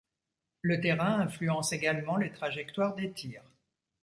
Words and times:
Le 0.63 0.81
terrain 0.81 1.19
influence 1.19 1.73
également 1.73 2.17
les 2.17 2.31
trajectoires 2.31 2.95
des 2.95 3.11
tirs. 3.11 3.43